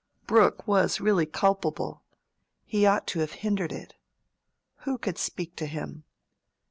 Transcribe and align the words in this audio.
Brooke 0.25 0.67
was 0.67 0.99
really 0.99 1.27
culpable; 1.27 2.01
he 2.65 2.87
ought 2.87 3.05
to 3.05 3.19
have 3.19 3.33
hindered 3.45 3.71
it. 3.71 3.93
Who 4.77 4.97
could 4.97 5.19
speak 5.19 5.55
to 5.57 5.67
him? 5.67 6.05